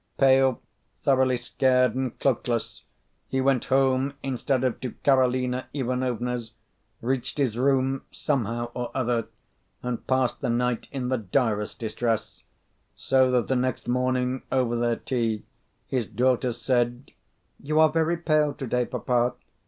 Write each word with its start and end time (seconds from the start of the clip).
Pale, 0.17 0.59
thoroughly 1.03 1.37
scared, 1.37 1.93
and 1.93 2.17
cloakless, 2.17 2.81
he 3.27 3.39
went 3.39 3.65
home 3.65 4.15
instead 4.23 4.63
of 4.63 4.81
to 4.81 4.93
Karolina 5.05 5.65
Ivanovna's, 5.75 6.53
reached 7.01 7.37
his 7.37 7.55
room 7.55 8.01
somehow 8.09 8.71
or 8.73 8.89
other, 8.95 9.27
and 9.83 10.07
passed 10.07 10.41
the 10.41 10.49
night 10.49 10.87
in 10.91 11.09
the 11.09 11.19
direst 11.19 11.77
distress; 11.77 12.41
so 12.95 13.29
that 13.29 13.47
the 13.47 13.55
next 13.55 13.87
morning 13.87 14.41
over 14.51 14.75
their 14.75 14.95
tea 14.95 15.43
his 15.85 16.07
daughter 16.07 16.51
said, 16.51 17.11
"You 17.59 17.79
are 17.79 17.89
very 17.91 18.17
pale 18.17 18.55
to 18.55 18.65
day, 18.65 18.87
papa." 18.87 19.33